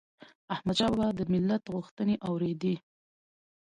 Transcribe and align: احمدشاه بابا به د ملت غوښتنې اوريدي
احمدشاه 0.55 0.91
بابا 0.97 1.07
به 1.17 1.19
د 1.19 1.21
ملت 1.33 1.63
غوښتنې 1.73 2.15
اوريدي 2.27 2.75